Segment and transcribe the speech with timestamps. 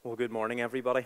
[0.02, 1.04] Well, good morning, everybody.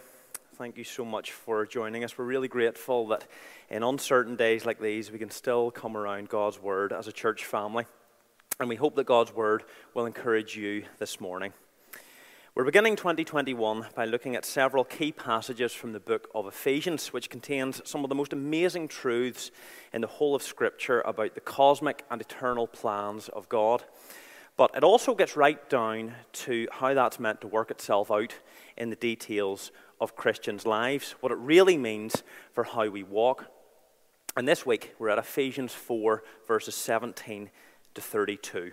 [0.55, 2.17] Thank you so much for joining us.
[2.17, 3.27] We're really grateful that
[3.71, 7.45] in uncertain days like these, we can still come around God's Word as a church
[7.45, 7.87] family.
[8.61, 9.65] And we hope that God's Word
[9.95, 11.53] will encourage you this morning.
[12.55, 17.31] We're beginning 2021 by looking at several key passages from the book of Ephesians, which
[17.31, 19.51] contains some of the most amazing truths
[19.95, 23.85] in the whole of Scripture about the cosmic and eternal plans of God.
[24.59, 26.13] But it also gets right down
[26.45, 28.35] to how that's meant to work itself out
[28.77, 32.23] in the details of Christians' lives, what it really means
[32.53, 33.47] for how we walk.
[34.37, 37.49] And this week, we're at Ephesians 4, verses 17
[37.95, 38.73] to 32.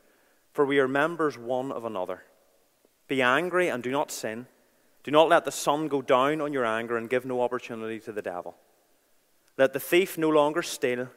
[0.51, 2.23] for we are members one of another.
[3.07, 4.47] Be angry and do not sin.
[5.03, 8.11] Do not let the sun go down on your anger and give no opportunity to
[8.11, 8.55] the devil.
[9.57, 11.09] Let the thief no longer steal,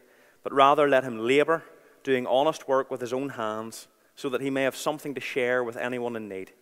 [0.42, 1.62] but rather let him labor,
[2.02, 5.62] doing honest work with his own hands, so that he may have something to share
[5.62, 6.52] with anyone in need.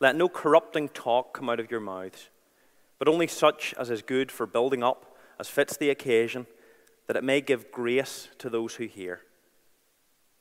[0.00, 2.28] Let no corrupting talk come out of your mouths,
[2.98, 6.46] but only such as is good for building up, as fits the occasion,
[7.06, 9.20] that it may give grace to those who hear.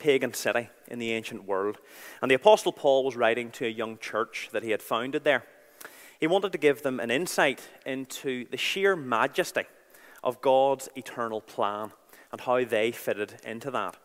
[0.00, 1.78] pagan city in the ancient world.
[2.20, 5.44] And the Apostle Paul was writing to a young church that he had founded there.
[6.18, 9.64] He wanted to give them an insight into the sheer majesty
[10.24, 11.92] of God's eternal plan
[12.32, 13.96] and how they fitted into that.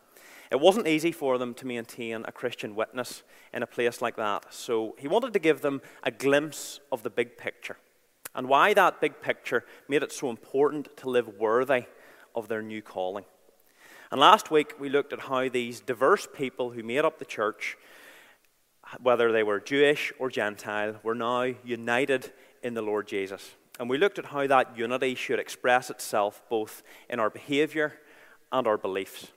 [0.50, 4.54] It wasn't easy for them to maintain a Christian witness in a place like that,
[4.54, 7.78] so he wanted to give them a glimpse of the big picture
[8.36, 11.84] and why that big picture made it so important to live worthy
[12.34, 13.24] of their new calling.
[14.16, 17.76] And last week we looked at how these diverse people who made up the church,
[18.98, 22.32] whether they were Jewish or Gentile, were now united
[22.62, 23.50] in the Lord Jesus.
[23.78, 27.98] And we looked at how that unity should express itself both in our behavior
[28.50, 29.32] and our beliefs.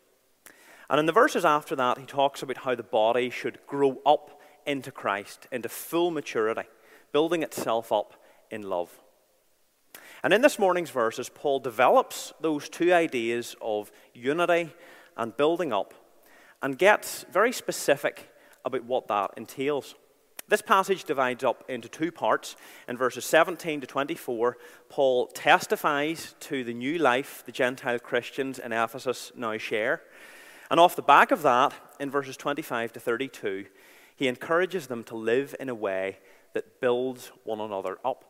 [0.90, 4.40] And in the verses after that, he talks about how the body should grow up
[4.66, 6.70] into Christ, into full maturity,
[7.12, 8.14] building itself up
[8.50, 8.98] in love.
[10.24, 14.70] And in this morning's verses, Paul develops those two ideas of unity
[15.16, 15.94] and building up
[16.62, 18.30] and gets very specific
[18.66, 19.96] about what that entails.
[20.50, 22.56] This passage divides up into two parts.
[22.88, 24.58] In verses 17 to 24,
[24.90, 30.02] Paul testifies to the new life the Gentile Christians in Ephesus now share.
[30.72, 33.68] And off the back of that, in verses 25 to 32,
[34.16, 36.18] he encourages them to live in a way
[36.54, 38.29] that builds one another up.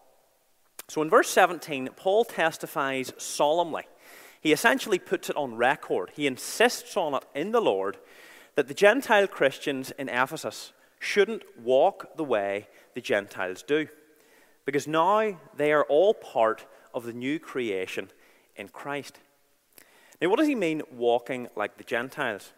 [0.89, 3.83] So in verse 17, Paul testifies solemnly.
[4.41, 6.11] He essentially puts it on record.
[6.15, 7.97] He insists on it in the Lord
[8.55, 13.87] that the Gentile Christians in Ephesus shouldn't walk the way the Gentiles do.
[14.65, 18.09] Because now they are all part of the new creation
[18.55, 19.19] in Christ.
[20.19, 22.51] Now, what does he mean walking like the Gentiles?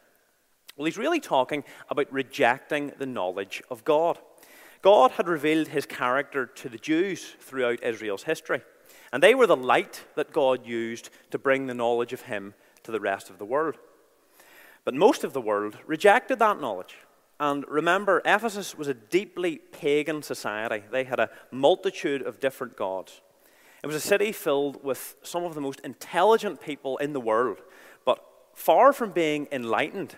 [0.78, 4.18] Well, he's really talking about rejecting the knowledge of God.
[4.82, 8.62] God had revealed his character to the Jews throughout Israel's history,
[9.14, 12.92] and they were the light that God used to bring the knowledge of him to
[12.92, 13.76] the rest of the world.
[14.84, 16.98] But most of the world rejected that knowledge.
[17.40, 20.84] And remember, Ephesus was a deeply pagan society.
[20.92, 23.22] They had a multitude of different gods.
[23.84, 27.62] It was a city filled with some of the most intelligent people in the world,
[28.06, 28.24] but
[28.54, 30.16] far from being enlightened,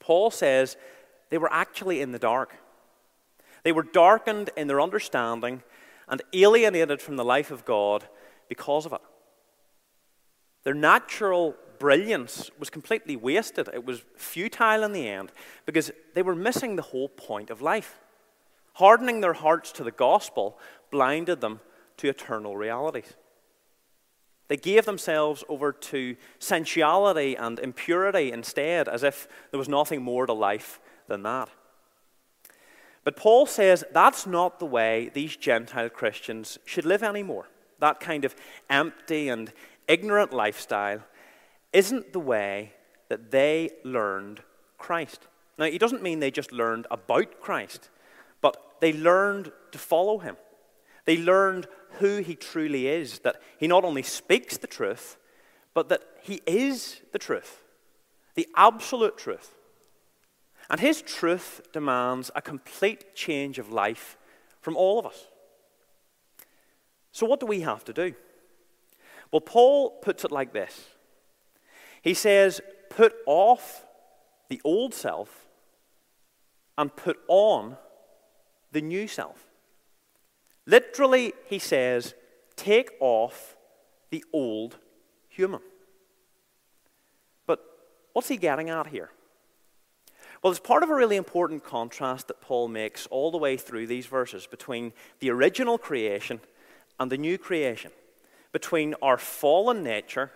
[0.00, 0.76] Paul says
[1.30, 2.56] they were actually in the dark.
[3.62, 5.62] They were darkened in their understanding
[6.08, 8.04] and alienated from the life of God
[8.48, 9.00] because of it.
[10.64, 13.68] Their natural brilliance was completely wasted.
[13.72, 15.32] It was futile in the end
[15.66, 17.98] because they were missing the whole point of life.
[18.74, 20.58] Hardening their hearts to the gospel
[20.90, 21.60] blinded them
[21.98, 23.14] to eternal realities.
[24.48, 30.26] They gave themselves over to sensuality and impurity instead, as if there was nothing more
[30.26, 31.48] to life than that.
[33.04, 37.48] But Paul says that's not the way these Gentile Christians should live anymore.
[37.80, 38.36] That kind of
[38.70, 39.52] empty and
[39.88, 41.00] ignorant lifestyle
[41.72, 42.74] isn't the way
[43.08, 44.42] that they learned
[44.78, 45.26] Christ.
[45.58, 47.90] Now, he doesn't mean they just learned about Christ,
[48.40, 50.36] but they learned to follow him.
[51.04, 51.66] They learned
[51.98, 55.16] who he truly is, that he not only speaks the truth,
[55.74, 57.62] but that he is the truth,
[58.34, 59.54] the absolute truth.
[60.72, 64.16] And his truth demands a complete change of life
[64.62, 65.26] from all of us.
[67.12, 68.14] So, what do we have to do?
[69.30, 70.86] Well, Paul puts it like this
[72.00, 73.84] He says, Put off
[74.48, 75.46] the old self
[76.78, 77.76] and put on
[78.72, 79.44] the new self.
[80.64, 82.14] Literally, he says,
[82.56, 83.56] Take off
[84.08, 84.78] the old
[85.28, 85.60] human.
[87.46, 87.62] But
[88.14, 89.10] what's he getting at here?
[90.42, 93.86] Well, it's part of a really important contrast that Paul makes all the way through
[93.86, 96.40] these verses between the original creation
[96.98, 97.92] and the new creation,
[98.50, 100.32] between our fallen nature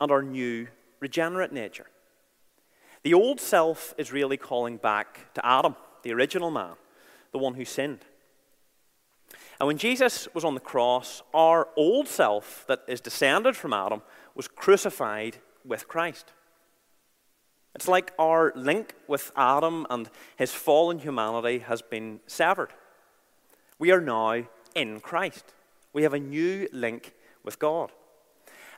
[0.00, 0.66] and our new
[0.98, 1.86] regenerate nature.
[3.04, 6.74] The old self is really calling back to Adam, the original man,
[7.30, 8.00] the one who sinned.
[9.60, 14.02] And when Jesus was on the cross, our old self that is descended from Adam
[14.34, 16.32] was crucified with Christ.
[17.74, 22.70] It's like our link with Adam and his fallen humanity has been severed.
[23.78, 24.44] We are now
[24.74, 25.54] in Christ.
[25.92, 27.92] We have a new link with God.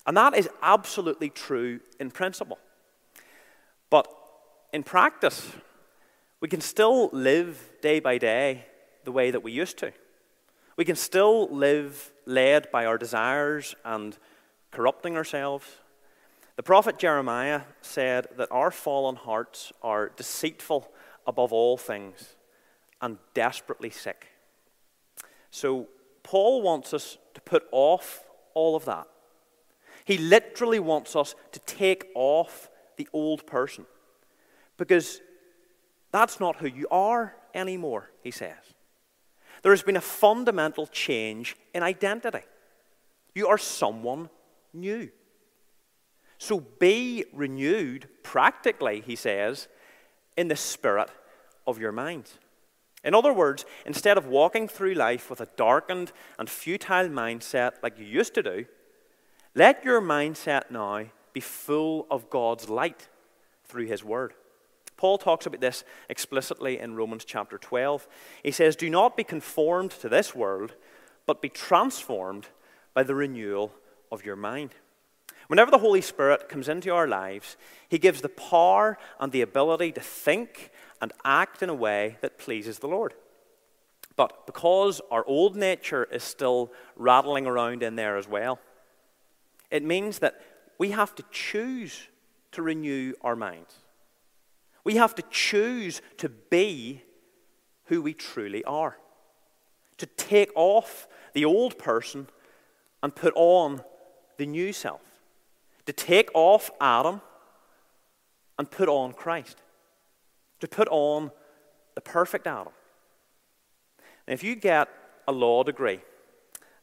[0.06, 2.58] And that is absolutely true in principle.
[3.90, 4.06] But
[4.72, 5.50] in practice,
[6.40, 8.66] we can still live day by day
[9.04, 9.92] the way that we used to.
[10.76, 14.16] We can still live led by our desires and
[14.70, 15.66] corrupting ourselves.
[16.60, 20.92] The prophet Jeremiah said that our fallen hearts are deceitful
[21.26, 22.36] above all things
[23.00, 24.26] and desperately sick.
[25.50, 25.88] So,
[26.22, 29.06] Paul wants us to put off all of that.
[30.04, 32.68] He literally wants us to take off
[32.98, 33.86] the old person
[34.76, 35.22] because
[36.12, 38.74] that's not who you are anymore, he says.
[39.62, 42.44] There has been a fundamental change in identity.
[43.34, 44.28] You are someone
[44.74, 45.10] new.
[46.40, 49.68] So be renewed practically, he says,
[50.38, 51.10] in the spirit
[51.66, 52.30] of your mind.
[53.04, 57.98] In other words, instead of walking through life with a darkened and futile mindset like
[57.98, 58.64] you used to do,
[59.54, 61.04] let your mindset now
[61.34, 63.08] be full of God's light
[63.66, 64.32] through his word.
[64.96, 68.08] Paul talks about this explicitly in Romans chapter 12.
[68.42, 70.74] He says, Do not be conformed to this world,
[71.26, 72.48] but be transformed
[72.94, 73.74] by the renewal
[74.10, 74.70] of your mind.
[75.50, 77.56] Whenever the Holy Spirit comes into our lives,
[77.88, 80.70] He gives the power and the ability to think
[81.02, 83.14] and act in a way that pleases the Lord.
[84.14, 88.60] But because our old nature is still rattling around in there as well,
[89.72, 90.40] it means that
[90.78, 92.06] we have to choose
[92.52, 93.74] to renew our minds.
[94.84, 97.02] We have to choose to be
[97.86, 98.98] who we truly are,
[99.98, 102.28] to take off the old person
[103.02, 103.82] and put on
[104.36, 105.09] the new self
[105.90, 107.20] to take off Adam
[108.60, 109.60] and put on Christ,
[110.60, 111.32] to put on
[111.96, 112.72] the perfect Adam.
[114.24, 114.88] And if you get
[115.26, 115.98] a law degree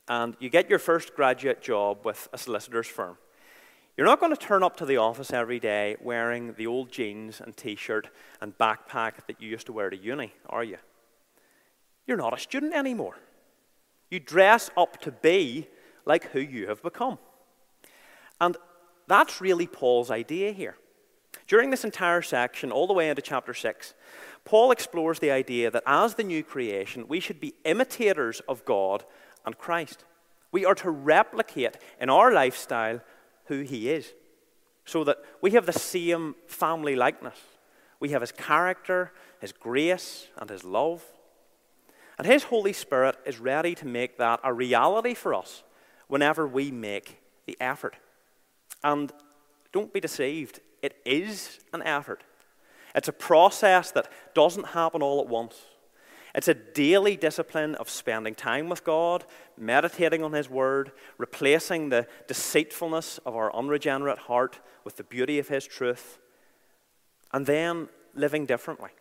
[0.09, 3.17] and you get your first graduate job with a solicitor's firm,
[3.95, 7.39] you're not going to turn up to the office every day wearing the old jeans
[7.39, 8.09] and t shirt
[8.41, 10.79] and backpack that you used to wear to uni, are you?
[12.05, 13.17] You're not a student anymore.
[14.11, 15.69] You dress up to be
[16.05, 17.19] like who you have become.
[18.41, 18.57] And
[19.07, 20.75] that's really Paul's idea here.
[21.47, 23.93] During this entire section, all the way into chapter 6,
[24.43, 29.05] Paul explores the idea that as the new creation, we should be imitators of God
[29.45, 30.03] and Christ.
[30.51, 33.01] We are to replicate in our lifestyle
[33.45, 34.13] who he is,
[34.85, 37.37] so that we have the same family likeness.
[37.99, 41.03] We have his character, his grace, and his love.
[42.17, 45.63] And his Holy Spirit is ready to make that a reality for us
[46.07, 47.95] whenever we make the effort.
[48.83, 49.11] And
[49.71, 52.23] don't be deceived, it is an effort.
[52.95, 55.55] It's a process that doesn't happen all at once.
[56.35, 59.25] It's a daily discipline of spending time with God,
[59.57, 65.47] meditating on His Word, replacing the deceitfulness of our unregenerate heart with the beauty of
[65.47, 66.19] His truth,
[67.33, 68.91] and then living differently.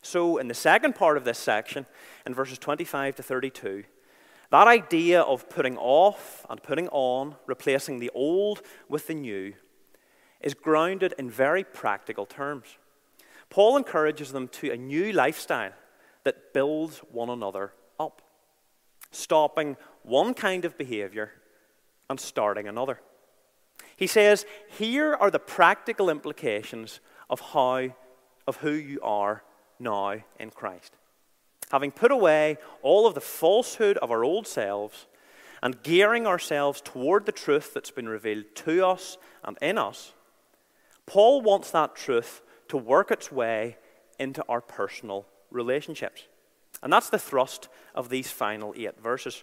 [0.00, 1.84] So, in the second part of this section,
[2.24, 3.84] in verses 25 to 32,
[4.50, 9.54] that idea of putting off and putting on, replacing the old with the new,
[10.40, 12.78] is grounded in very practical terms.
[13.50, 15.72] Paul encourages them to a new lifestyle
[16.24, 18.22] that builds one another up,
[19.10, 21.32] stopping one kind of behavior
[22.08, 23.00] and starting another.
[23.96, 24.46] He says,
[24.78, 27.90] Here are the practical implications of how
[28.46, 29.42] of who you are
[29.78, 30.94] now in Christ.
[31.70, 35.06] Having put away all of the falsehood of our old selves
[35.62, 40.12] and gearing ourselves toward the truth that's been revealed to us and in us,
[41.06, 43.76] Paul wants that truth to work its way
[44.18, 46.22] into our personal relationships.
[46.82, 49.42] And that's the thrust of these final eight verses.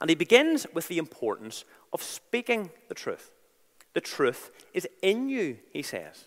[0.00, 3.32] And he begins with the importance of speaking the truth.
[3.94, 6.26] The truth is in you, he says.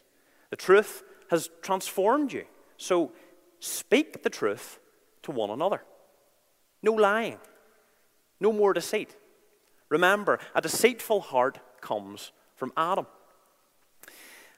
[0.49, 2.45] The truth has transformed you.
[2.77, 3.11] So
[3.59, 4.79] speak the truth
[5.23, 5.81] to one another.
[6.81, 7.39] No lying,
[8.39, 9.15] no more deceit.
[9.89, 13.07] Remember, a deceitful heart comes from Adam.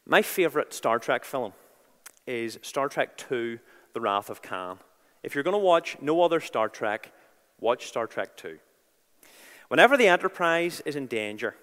[0.06, 1.54] My favorite Star Trek film
[2.26, 3.60] is Star Trek II
[3.94, 4.80] The Wrath of Khan.
[5.24, 7.12] If you're going to watch no other Star Trek,
[7.60, 8.56] watch Star Trek II.
[9.68, 11.56] Whenever the Enterprise is in danger,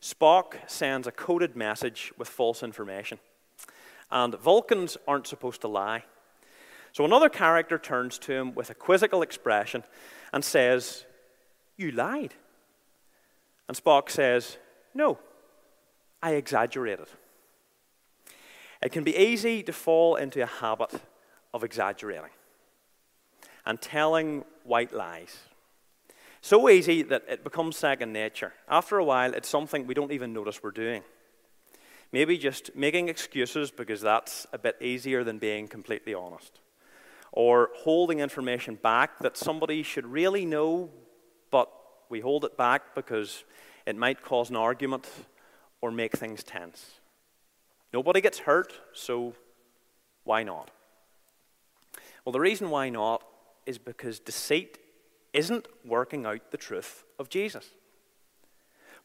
[0.00, 3.18] Spock sends a coded message with false information.
[4.10, 6.04] And Vulcans aren't supposed to lie.
[6.92, 9.84] So another character turns to him with a quizzical expression
[10.32, 11.04] and says,
[11.76, 12.34] You lied.
[13.68, 14.58] And Spock says,
[14.94, 15.18] No,
[16.22, 17.06] I exaggerated.
[18.82, 20.92] It can be easy to fall into a habit
[21.52, 22.30] of exaggerating
[23.66, 25.36] and telling white lies.
[26.40, 28.54] So easy that it becomes second nature.
[28.68, 31.02] After a while, it's something we don't even notice we're doing.
[32.12, 36.58] Maybe just making excuses because that's a bit easier than being completely honest.
[37.32, 40.90] Or holding information back that somebody should really know,
[41.50, 41.70] but
[42.08, 43.44] we hold it back because
[43.86, 45.08] it might cause an argument
[45.80, 47.00] or make things tense.
[47.92, 49.34] Nobody gets hurt, so
[50.24, 50.70] why not?
[52.24, 53.24] Well, the reason why not
[53.66, 54.78] is because deceit
[55.32, 57.70] isn't working out the truth of Jesus.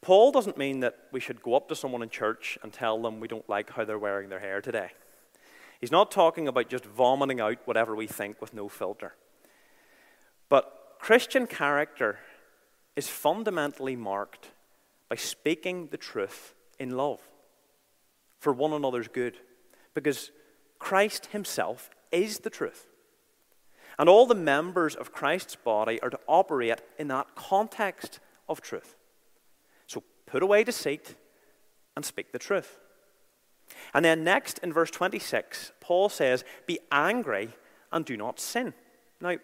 [0.02, 3.20] Paul doesn't mean that we should go up to someone in church and tell them
[3.20, 4.92] we don't like how they're wearing their hair today.
[5.80, 9.16] He's not talking about just vomiting out whatever we think with no filter.
[10.50, 12.20] But Christian character
[12.96, 14.52] is fundamentally marked
[15.10, 17.22] by speaking the truth in love
[18.40, 19.38] for one another's good.
[19.94, 20.32] Because
[20.80, 22.88] Christ himself is the truth.
[23.98, 28.96] And all the members of Christ's body are to operate in that context of truth.
[29.88, 31.16] So put away deceit
[31.96, 32.80] and speak the truth.
[33.94, 37.50] And then next in verse 26, Paul says, Be angry
[37.92, 38.74] and do not sin.
[39.22, 39.38] Now,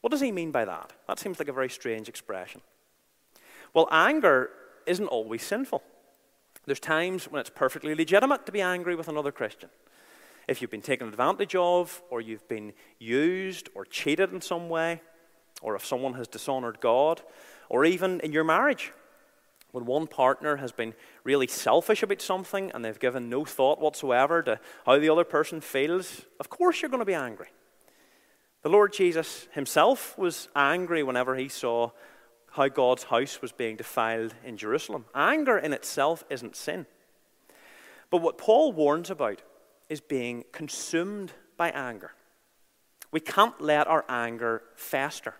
[0.00, 0.92] what does he mean by that?
[1.08, 2.60] That seems like a very strange expression.
[3.72, 4.50] Well, anger
[4.86, 5.82] isn't always sinful.
[6.66, 9.70] There's times when it's perfectly legitimate to be angry with another Christian.
[10.46, 15.00] If you've been taken advantage of, or you've been used or cheated in some way,
[15.62, 17.22] or if someone has dishonored God,
[17.68, 18.92] or even in your marriage,
[19.74, 24.40] when one partner has been really selfish about something and they've given no thought whatsoever
[24.40, 27.48] to how the other person feels, of course you're going to be angry.
[28.62, 31.90] The Lord Jesus himself was angry whenever he saw
[32.52, 35.06] how God's house was being defiled in Jerusalem.
[35.12, 36.86] Anger in itself isn't sin.
[38.12, 39.42] But what Paul warns about
[39.88, 42.12] is being consumed by anger.
[43.10, 45.34] We can't let our anger fester.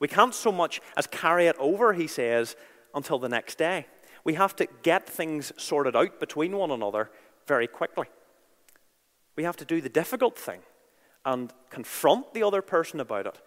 [0.00, 2.56] We can't so much as carry it over, he says,
[2.94, 3.86] until the next day.
[4.24, 7.10] We have to get things sorted out between one another
[7.46, 8.06] very quickly.
[9.36, 10.60] We have to do the difficult thing
[11.24, 13.40] and confront the other person about it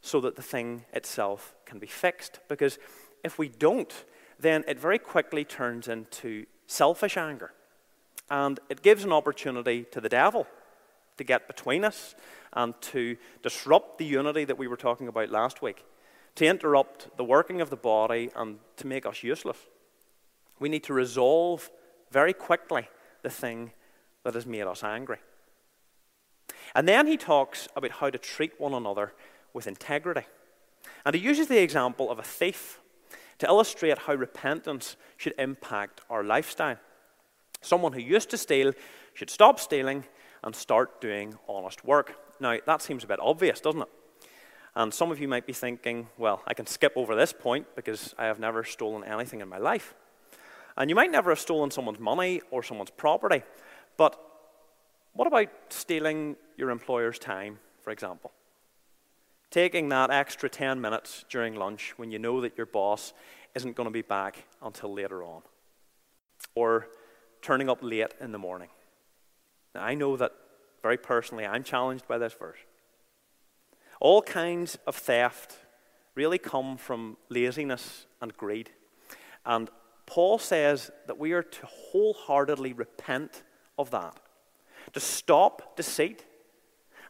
[0.00, 2.40] so that the thing itself can be fixed.
[2.48, 2.78] Because
[3.24, 3.92] if we don't,
[4.38, 7.52] then it very quickly turns into selfish anger.
[8.30, 10.46] And it gives an opportunity to the devil
[11.18, 12.14] to get between us
[12.52, 15.84] and to disrupt the unity that we were talking about last week,
[16.36, 19.58] to interrupt the working of the body and to make us useless.
[20.58, 21.70] We need to resolve
[22.10, 22.88] very quickly
[23.22, 23.72] the thing
[24.24, 25.18] that has made us angry.
[26.74, 29.12] And then he talks about how to treat one another
[29.52, 30.26] with integrity.
[31.04, 32.80] And he uses the example of a thief
[33.38, 36.78] to illustrate how repentance should impact our lifestyle.
[37.60, 38.72] Someone who used to steal
[39.14, 40.04] should stop stealing
[40.42, 42.16] and start doing honest work.
[42.40, 43.88] Now, that seems a bit obvious, doesn't it?
[44.74, 48.14] And some of you might be thinking, well, I can skip over this point because
[48.18, 49.94] I have never stolen anything in my life.
[50.76, 53.42] And you might never have stolen someone's money or someone's property,
[53.98, 54.18] but
[55.12, 58.32] what about stealing your employer's time, for example?
[59.50, 63.12] Taking that extra 10 minutes during lunch when you know that your boss
[63.54, 65.42] isn't going to be back until later on.
[66.54, 66.88] Or
[67.42, 68.70] turning up late in the morning.
[69.74, 70.32] Now, I know that
[70.82, 72.58] very personally I'm challenged by this verse.
[74.02, 75.58] All kinds of theft
[76.16, 78.68] really come from laziness and greed.
[79.46, 79.70] And
[80.06, 83.44] Paul says that we are to wholeheartedly repent
[83.78, 84.18] of that,
[84.92, 86.24] to stop deceit,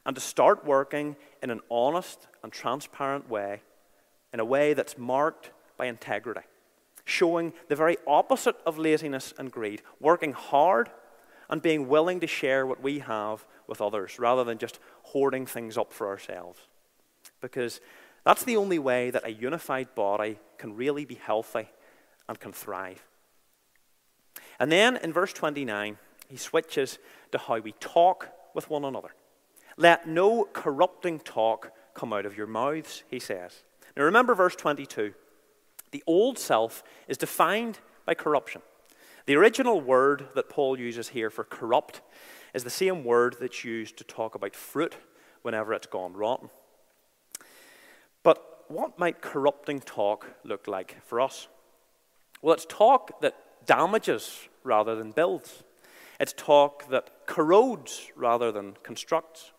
[0.04, 3.62] and to start working in an honest and transparent way,
[4.34, 6.42] in a way that's marked by integrity,
[7.06, 10.90] showing the very opposite of laziness and greed, working hard
[11.48, 15.78] and being willing to share what we have with others rather than just hoarding things
[15.78, 16.68] up for ourselves.
[17.42, 17.80] Because
[18.24, 21.68] that's the only way that a unified body can really be healthy
[22.28, 23.04] and can thrive.
[24.58, 26.98] And then in verse 29, he switches
[27.32, 29.10] to how we talk with one another.
[29.76, 33.64] Let no corrupting talk come out of your mouths, he says.
[33.96, 35.14] Now remember verse 22.
[35.90, 38.62] The old self is defined by corruption.
[39.26, 42.00] The original word that Paul uses here for corrupt
[42.54, 44.96] is the same word that's used to talk about fruit
[45.42, 46.50] whenever it's gone rotten.
[48.72, 51.46] What might corrupting talk look like for us?
[52.40, 53.36] Well, it's talk that
[53.66, 55.62] damages rather than builds.
[56.18, 59.52] It's talk that corrodes rather than constructs.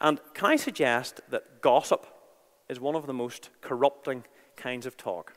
[0.00, 2.06] And can I suggest that gossip
[2.68, 4.22] is one of the most corrupting
[4.54, 5.32] kinds of talk?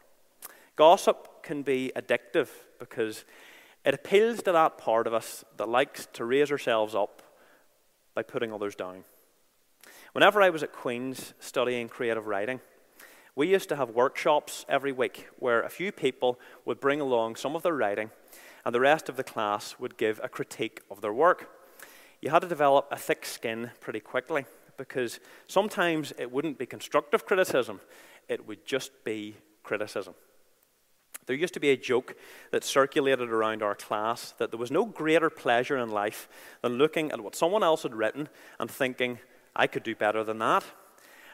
[0.75, 3.25] Gossip can be addictive because
[3.83, 7.23] it appeals to that part of us that likes to raise ourselves up
[8.13, 9.03] by putting others down.
[10.11, 12.59] Whenever I was at Queen's studying creative writing,
[13.35, 17.55] we used to have workshops every week where a few people would bring along some
[17.55, 18.11] of their writing
[18.65, 21.49] and the rest of the class would give a critique of their work
[22.23, 24.45] you had to develop a thick skin pretty quickly
[24.77, 27.81] because sometimes it wouldn't be constructive criticism,
[28.29, 30.13] it would just be criticism.
[31.25, 32.15] There used to be a joke
[32.51, 36.29] that circulated around our class that there was no greater pleasure in life
[36.61, 39.19] than looking at what someone else had written and thinking,
[39.53, 40.63] I could do better than that,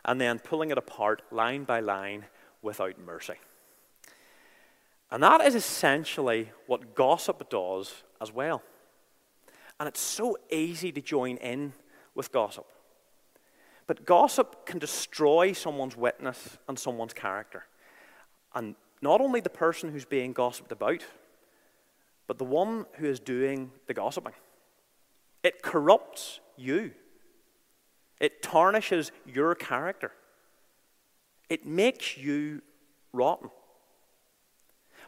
[0.06, 2.26] and then pulling it apart line by line
[2.62, 3.36] without mercy.
[5.12, 8.62] And that is essentially what gossip does as well.
[9.80, 11.74] And it's so easy to join in
[12.14, 12.66] with gossip.
[13.88, 17.66] But gossip can destroy someone's witness and someone's character.
[18.54, 21.04] And not only the person who's being gossiped about,
[22.28, 24.34] but the one who is doing the gossiping.
[25.42, 26.92] It corrupts you,
[28.20, 30.12] it tarnishes your character,
[31.50, 32.62] it makes you
[33.14, 33.50] rotten.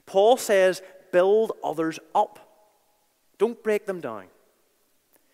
[0.06, 2.40] Paul says, build others up,
[3.38, 4.26] don't break them down.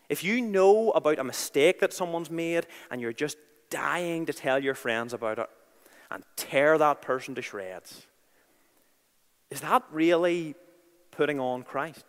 [0.09, 3.37] If you know about a mistake that someone's made and you're just
[3.69, 5.49] dying to tell your friends about it
[6.09, 8.07] and tear that person to shreds,
[9.49, 10.55] is that really
[11.11, 12.05] putting on Christ?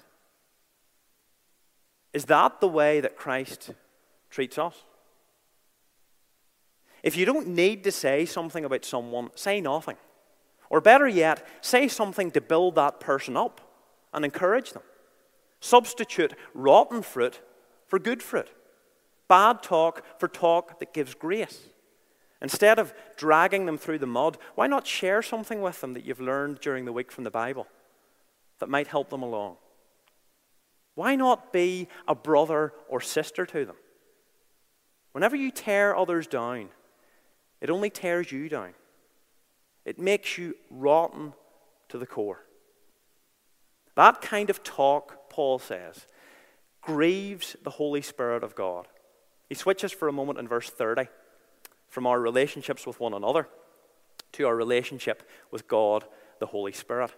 [2.13, 3.73] Is that the way that Christ
[4.31, 4.75] treats us?
[7.09, 9.97] If you don't need to say something about someone, say nothing.
[10.69, 13.63] Or better yet, say something to build that person up
[14.13, 14.83] and encourage them.
[15.59, 17.41] Substitute rotten fruit
[17.87, 18.51] for good fruit,
[19.27, 21.71] bad talk for talk that gives grace.
[22.43, 26.21] Instead of dragging them through the mud, why not share something with them that you've
[26.21, 27.67] learned during the week from the Bible
[28.59, 29.57] that might help them along?
[30.95, 33.77] Why not be a brother or sister to them?
[35.13, 36.69] Whenever you tear others down,
[37.61, 38.75] it only tears you down.
[39.85, 41.33] It makes you rotten
[41.89, 42.45] to the core.
[43.95, 46.07] That kind of talk, Paul says,
[46.83, 48.87] grieves the Holy Spirit of God.
[49.49, 51.09] He switches for a moment in verse 30
[51.89, 53.49] from our relationships with one another
[54.33, 56.05] to our relationship with God,
[56.39, 57.13] the Holy Spirit.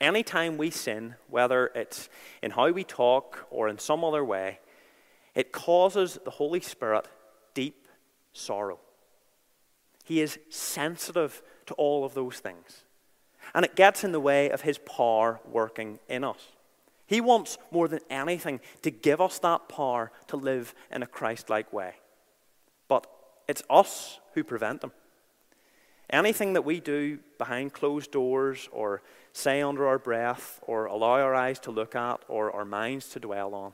[0.00, 2.08] Anytime we sin, whether it's
[2.42, 4.60] in how we talk or in some other way,
[5.34, 7.08] it causes the Holy Spirit
[7.54, 7.86] deep
[8.32, 8.78] sorrow.
[10.04, 12.84] He is sensitive to all of those things.
[13.54, 16.52] And it gets in the way of his power working in us.
[17.06, 21.50] He wants more than anything to give us that power to live in a Christ
[21.50, 21.94] like way.
[22.88, 23.06] But
[23.48, 24.92] it's us who prevent him.
[26.10, 31.34] Anything that we do behind closed doors or say under our breath or allow our
[31.34, 33.72] eyes to look at or our minds to dwell on,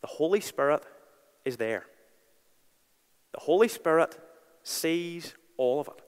[0.00, 0.84] the Holy Spirit
[1.44, 1.86] is there.
[3.32, 4.18] The Holy Spirit
[4.62, 6.02] sees all of it.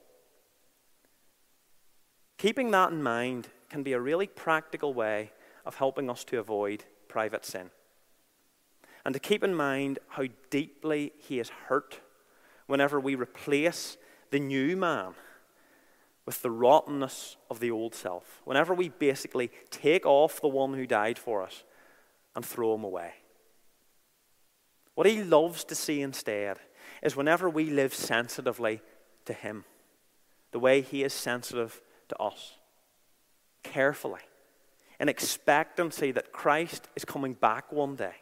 [2.37, 5.31] Keeping that in mind can be a really practical way
[5.65, 7.71] of helping us to avoid private sin.
[9.03, 11.99] And to keep in mind how deeply He is hurt
[12.67, 13.97] whenever we replace
[14.31, 15.13] the new man
[16.25, 18.41] with the rottenness of the old self.
[18.45, 21.63] Whenever we basically take off the one who died for us
[22.35, 23.13] and throw him away.
[24.95, 26.57] What he loves to see instead
[27.01, 28.81] is whenever we live sensitively
[29.25, 29.65] to him,
[30.51, 32.55] the way he is sensitive to us,
[33.63, 34.21] carefully,
[34.99, 38.15] in expectancy that Christ is coming back one day.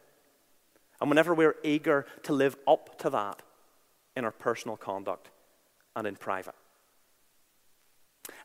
[0.99, 3.41] And whenever we're eager to live up to that
[4.15, 5.29] in our personal conduct
[5.95, 6.55] and in private.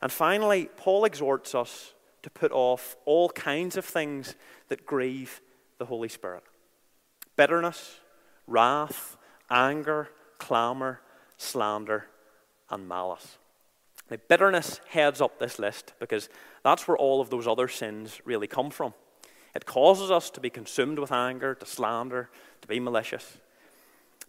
[0.01, 4.35] And finally, Paul exhorts us to put off all kinds of things
[4.67, 5.41] that grieve
[5.77, 6.43] the Holy Spirit
[7.35, 8.01] bitterness,
[8.47, 9.15] wrath,
[9.49, 11.01] anger, clamor,
[11.37, 12.07] slander,
[12.69, 13.37] and malice.
[14.09, 16.29] Now, bitterness heads up this list because
[16.63, 18.93] that's where all of those other sins really come from.
[19.55, 22.29] It causes us to be consumed with anger, to slander,
[22.61, 23.37] to be malicious.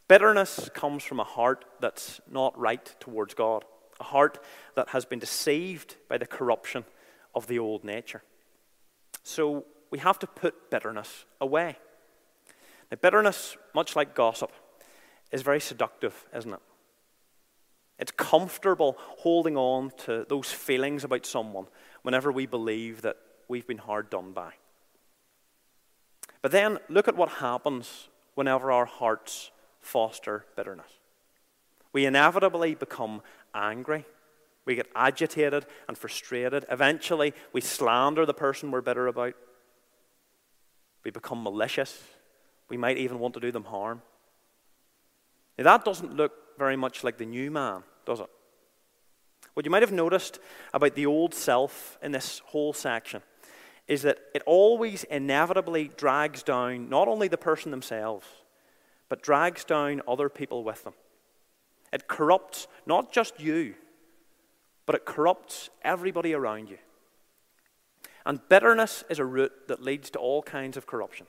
[0.09, 3.64] Bitterness comes from a heart that's not right towards God,
[4.01, 4.42] a heart
[4.75, 6.85] that has been deceived by the corruption
[7.35, 8.23] of the old nature.
[9.23, 11.77] So we have to put bitterness away.
[12.90, 14.53] Now, bitterness, much like gossip,
[15.33, 16.61] is very seductive, isn't it?
[17.99, 21.66] It's comfortable holding on to those feelings about someone
[22.03, 23.16] whenever we believe that
[23.47, 24.53] we've been hard done by.
[26.40, 30.90] But then look at what happens whenever our hearts foster bitterness.
[31.93, 33.21] We inevitably become
[33.55, 34.07] angry.
[34.64, 36.64] We get agitated and frustrated.
[36.71, 39.35] Eventually, we slander the person we're bitter about.
[41.05, 42.03] We become malicious.
[42.69, 44.03] We might even want to do them harm.
[45.61, 48.31] Now, that doesn't look very much like the new man, does it?
[49.53, 50.38] What you might have noticed
[50.73, 53.20] about the old self in this whole section
[53.87, 58.27] is that it always inevitably drags down not only the person themselves,
[59.11, 60.94] but drags down other people with them.
[61.92, 63.75] It corrupts not just you,
[64.87, 66.79] but it corrupts everybody around you.
[68.25, 71.27] And bitterness is a root that leads to all kinds of corruption.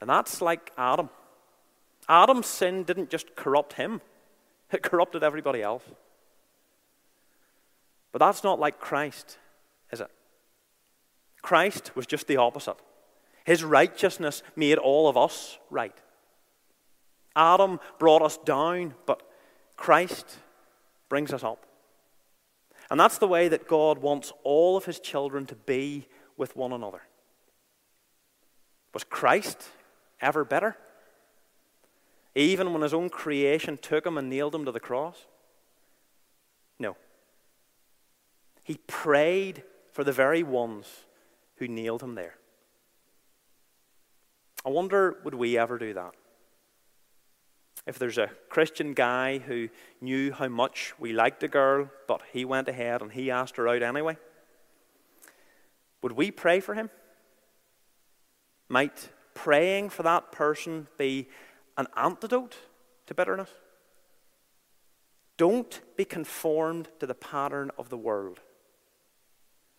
[0.00, 1.10] And that's like Adam.
[2.10, 4.00] Adam's sin didn't just corrupt him,
[4.72, 5.84] it corrupted everybody else.
[8.10, 9.38] But that's not like Christ,
[9.92, 10.10] is it?
[11.40, 12.76] Christ was just the opposite.
[13.44, 15.96] His righteousness made all of us right.
[17.36, 19.22] Adam brought us down, but
[19.76, 20.38] Christ
[21.08, 21.64] brings us up.
[22.90, 26.72] And that's the way that God wants all of his children to be with one
[26.72, 27.02] another.
[28.92, 29.62] Was Christ
[30.20, 30.76] ever better?
[32.34, 35.26] Even when his own creation took him and nailed him to the cross?
[36.78, 36.96] No.
[38.64, 40.86] He prayed for the very ones
[41.56, 42.36] who nailed him there.
[44.64, 46.12] I wonder, would we ever do that?
[47.86, 49.68] If there's a Christian guy who
[50.00, 53.66] knew how much we liked a girl, but he went ahead and he asked her
[53.66, 54.18] out anyway,
[56.02, 56.90] would we pray for him?
[58.68, 61.28] Might praying for that person be
[61.80, 62.56] an antidote
[63.06, 63.50] to bitterness?
[65.36, 68.40] Don't be conformed to the pattern of the world,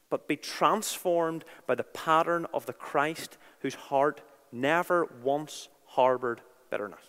[0.09, 7.03] but be transformed by the pattern of the Christ whose heart never once harbored bitterness,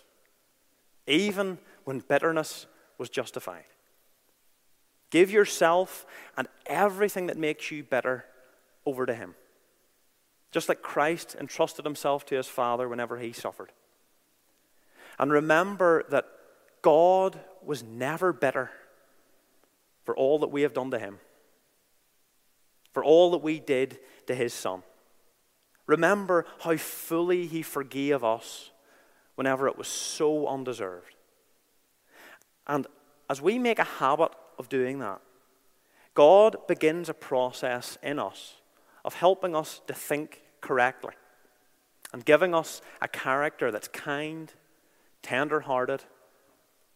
[1.07, 2.67] even when bitterness
[2.99, 3.65] was justified.
[5.09, 6.05] Give yourself
[6.37, 8.25] and everything that makes you bitter
[8.85, 9.33] over to Him.
[10.51, 13.71] Just like Christ entrusted Himself to His Father whenever He suffered.
[15.19, 16.25] And remember that
[16.81, 18.71] God was never bitter
[20.03, 21.19] for all that we have done to Him,
[22.91, 24.83] for all that we did to His Son.
[25.85, 28.71] Remember how fully He forgave us
[29.35, 31.15] whenever it was so undeserved.
[32.67, 32.87] And
[33.29, 35.21] as we make a habit of doing that,
[36.13, 38.55] God begins a process in us
[39.03, 41.13] of helping us to think correctly
[42.13, 44.53] and giving us a character that's kind
[45.23, 46.03] tender hearted,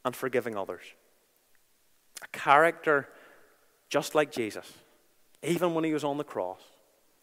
[0.05, 0.83] and forgiving others.
[2.23, 3.09] A character
[3.89, 4.71] just like Jesus,
[5.41, 6.61] even when he was on the cross,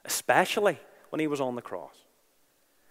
[0.04, 0.78] especially
[1.10, 1.94] when he was on the cross.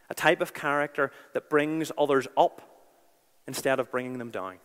[0.09, 2.61] A type of character that brings others up
[3.47, 4.57] instead of bringing them down.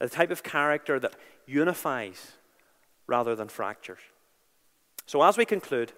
[0.00, 2.32] A type of character that unifies
[3.06, 4.00] rather than fractures.
[5.06, 5.92] So, as we conclude,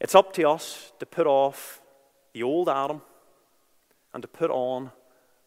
[0.00, 1.80] it's up to us to put off
[2.32, 3.02] the old Adam
[4.12, 4.90] and to put on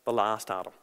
[0.10, 0.74] the last Adam.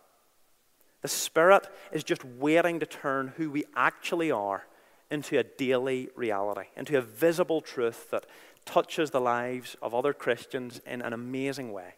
[1.02, 4.66] The Spirit is just waiting to turn who we actually are
[5.10, 8.24] into a daily reality, into a visible truth that
[8.64, 11.94] touches the lives of other Christians in an amazing way.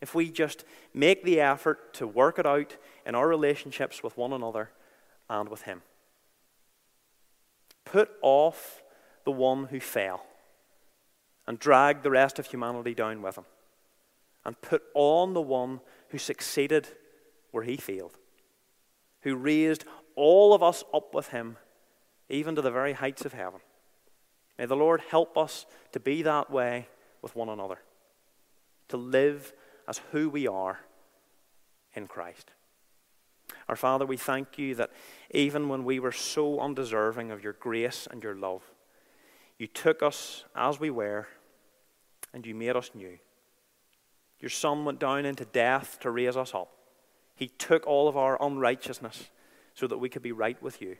[0.00, 4.32] If we just make the effort to work it out in our relationships with one
[4.32, 4.70] another
[5.30, 5.82] and with Him.
[7.84, 8.82] Put off
[9.24, 10.26] the one who fell
[11.46, 13.44] and dragged the rest of humanity down with him,
[14.44, 15.80] and put on the one
[16.14, 16.86] who succeeded
[17.50, 18.16] where he failed,
[19.22, 21.56] who raised all of us up with him,
[22.28, 23.58] even to the very heights of heaven.
[24.56, 26.86] May the Lord help us to be that way
[27.20, 27.80] with one another,
[28.90, 29.52] to live
[29.88, 30.78] as who we are
[31.94, 32.52] in Christ.
[33.68, 34.92] Our Father, we thank you that
[35.32, 38.62] even when we were so undeserving of your grace and your love,
[39.58, 41.26] you took us as we were
[42.32, 43.18] and you made us new.
[44.44, 46.68] Your Son went down into death to raise us up.
[47.34, 49.30] He took all of our unrighteousness
[49.72, 50.98] so that we could be right with you.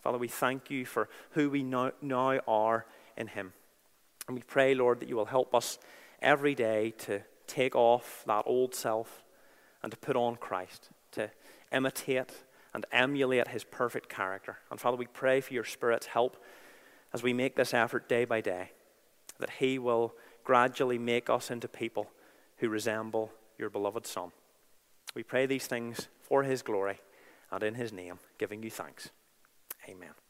[0.00, 3.52] Father, we thank you for who we now, are in Him.
[4.26, 5.78] And we pray, Lord, that you will help us
[6.20, 9.22] every day to take off that old self
[9.84, 11.30] and to put on Christ, to
[11.70, 12.32] imitate
[12.74, 14.58] and emulate His perfect character.
[14.72, 16.36] And Father, we pray for your Spirit's help
[17.12, 18.72] as we make this effort day by day,
[19.38, 22.10] that He will gradually make us into people
[22.58, 24.32] who resemble your beloved Son.
[25.14, 27.00] We pray these things for His glory
[27.50, 29.10] and in His name, giving you thanks.
[29.88, 30.25] Amen.